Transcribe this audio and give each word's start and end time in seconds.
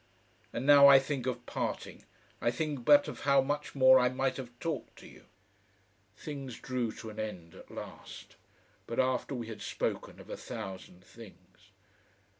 And 0.51 0.65
now 0.65 0.87
I 0.87 0.97
think 0.97 1.27
of 1.27 1.45
parting, 1.45 2.05
I 2.41 2.49
think 2.49 2.83
but 2.83 3.07
of 3.07 3.19
how 3.19 3.39
much 3.39 3.75
more 3.75 3.99
I 3.99 4.09
might 4.09 4.37
have 4.37 4.49
talked 4.59 4.95
to 4.95 5.07
you."... 5.07 5.25
Things 6.17 6.57
drew 6.59 6.91
to 6.93 7.11
an 7.11 7.19
end 7.19 7.53
at 7.53 7.69
last, 7.69 8.35
but 8.87 8.99
after 8.99 9.35
we 9.35 9.45
had 9.45 9.61
spoken 9.61 10.19
of 10.19 10.27
a 10.31 10.37
thousand 10.37 11.03
things. 11.05 11.69